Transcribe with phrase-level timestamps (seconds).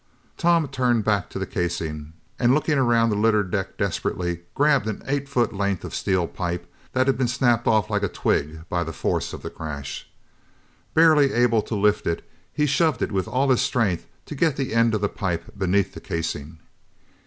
[0.35, 5.03] Tom turned back to the casing, and looking around the littered deck desperately, grabbed an
[5.05, 8.83] eight foot length of steel pipe that had been snapped off like a twig by
[8.83, 10.09] the force of the crash.
[10.95, 14.73] Barely able to lift it, he shoved it with all his strength to get the
[14.73, 16.57] end of the pipe beneath the casing.